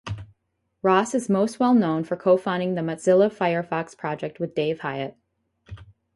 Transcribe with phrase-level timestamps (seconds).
[0.81, 5.15] Ross is most well known for co-founding the Mozilla Firefox project with Dave Hyatt.